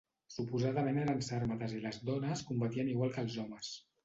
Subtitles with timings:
[0.35, 3.73] Suposadament eren sàrmates i les dones combatien igual que els homes.